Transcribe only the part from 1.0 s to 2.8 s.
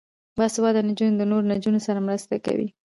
د نورو نجونو سره مرسته کوي.